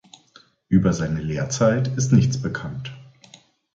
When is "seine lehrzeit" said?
0.93-1.87